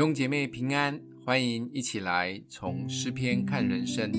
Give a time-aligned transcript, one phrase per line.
[0.00, 4.10] 兄姐妹平安，欢迎一起来从诗篇看人生。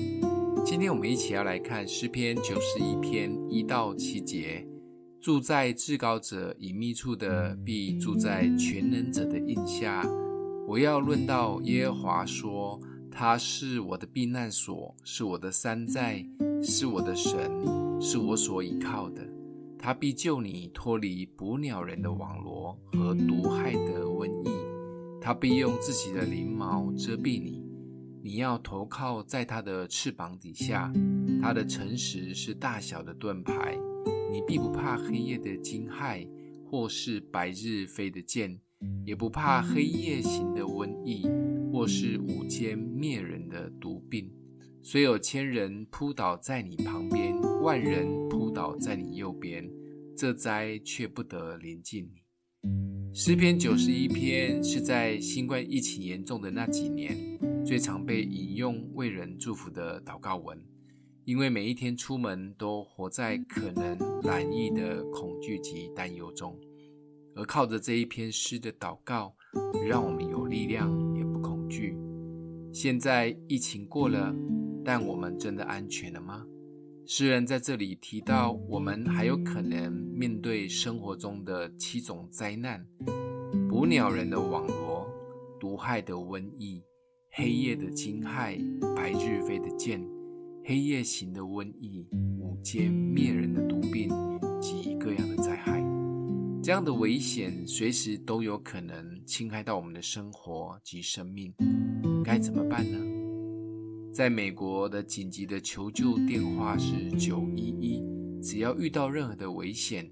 [0.64, 4.64] 今天我们一起要来看诗篇九十一篇一到七节。
[5.20, 10.08] 住在至高者隐秘处的，必住在全能者的荫下。
[10.68, 12.80] 我要论到耶和华说，
[13.10, 16.24] 他是我的避难所，是我的山寨，
[16.62, 17.50] 是我的神，
[18.00, 19.28] 是我所倚靠的。
[19.76, 24.71] 他必救你脱离捕鸟人的网罗和毒害的瘟疫。
[25.24, 27.64] 他必用自己的翎毛遮蔽你，
[28.24, 30.92] 你要投靠在他的翅膀底下。
[31.40, 33.78] 他的诚实是大小的盾牌，
[34.32, 36.28] 你必不怕黑夜的惊骇，
[36.68, 38.60] 或是白日飞的箭，
[39.06, 41.24] 也不怕黑夜行的瘟疫，
[41.72, 44.28] 或是午间灭人的毒病。
[44.82, 49.70] 虽有千人扑倒在你旁边，万人扑倒在你右边，
[50.16, 52.91] 这灾却不得临近你。
[53.14, 57.14] 诗篇九十一篇是在新冠疫情严重的那几年
[57.62, 60.58] 最常被引用为人祝福的祷告文，
[61.26, 66.58] 因为每一天出门都活在可能难疫的恐惧及担忧中，
[67.36, 69.36] 而靠着这一篇诗的祷告，
[69.86, 71.94] 让我们有力量，也不恐惧。
[72.72, 74.34] 现在疫情过了，
[74.82, 76.46] 但我们真的安全了吗？
[77.04, 82.86] 诗人在这里提到，我们还有可能面对生活中的七种灾难：
[83.68, 85.06] 捕鸟人的网罗、
[85.58, 86.82] 毒害的瘟疫、
[87.32, 88.56] 黑夜的惊骇、
[88.94, 90.00] 白日飞的箭、
[90.64, 92.06] 黑夜行的瘟疫、
[92.38, 94.08] 午间灭人的毒病
[94.60, 95.82] 及各样的灾害。
[96.62, 101.52] 这样的危险随时都有可能侵害到我们的生活及生命，
[102.24, 103.11] 该怎么办呢？
[104.12, 108.04] 在美国的紧急的求救电话是九一一，
[108.42, 110.06] 只要遇到任何的危险，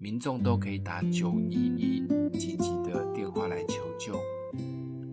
[0.00, 2.00] 民众都可以打九一一
[2.36, 4.18] 紧急的电话来求救。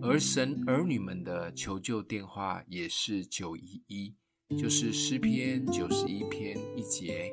[0.02, 4.12] 而神儿女们的求救电话也是九一一，
[4.58, 7.32] 就是诗篇九十一篇一节。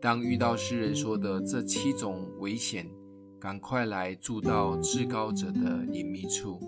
[0.00, 2.88] 当遇到诗人说的这七种危险，
[3.40, 6.60] 赶快来住到至高者的隐秘处。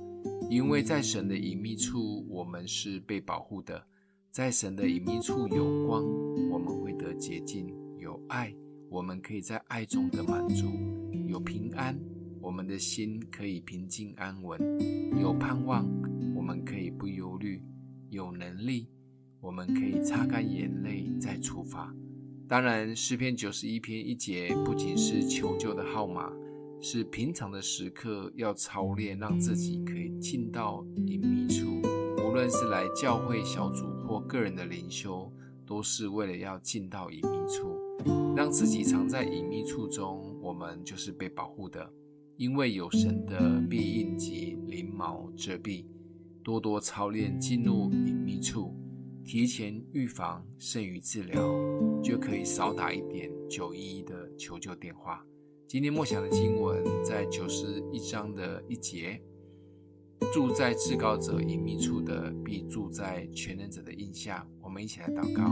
[0.53, 3.83] 因为在神的隐秘处，我们是被保护的。
[4.31, 6.05] 在神的隐秘处有光，
[6.51, 8.55] 我们会得洁净；有爱，
[8.91, 10.67] 我们可以在爱中得满足；
[11.27, 11.99] 有平安，
[12.39, 14.59] 我们的心可以平静安稳；
[15.19, 15.89] 有盼望，
[16.37, 17.63] 我们可以不忧虑；
[18.11, 18.91] 有能力，
[19.41, 21.91] 我们可以擦干眼泪再出发。
[22.47, 26.31] 当然，诗篇九十一篇一节不仅是求救的号码。
[26.85, 31.81] 是平常的时刻要操练，让自己可以进到隐秘处。
[32.19, 35.33] 无论是来教会小组或个人的灵修，
[35.65, 37.79] 都是为了要进到隐秘处，
[38.35, 40.37] 让自己藏在隐秘处中。
[40.43, 41.89] 我们就是被保护的，
[42.37, 45.87] 因为有神的庇荫及灵毛遮蔽。
[46.43, 48.75] 多多操练进入隐秘处，
[49.25, 51.41] 提前预防胜于治疗，
[52.03, 55.25] 就可以少打一点九一一的求救电话。
[55.73, 59.19] 今天默想的经文在九十一章的一节，
[60.31, 64.47] 住在至高者隐秘处的，必住在全能者的荫下。
[64.61, 65.45] 我们一起来祷告：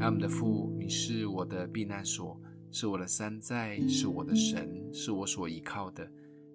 [0.00, 2.38] 爱我们的父，你是我的避难所，
[2.70, 6.06] 是我的山寨，是我的神，是我所依靠的。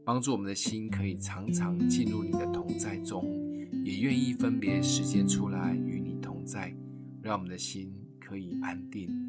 [0.05, 3.25] 帮助我们的心可以常常进入你的同在中，
[3.83, 6.71] 也愿意分别时间出来与你同在，
[7.23, 9.28] 让我们的心可以安定。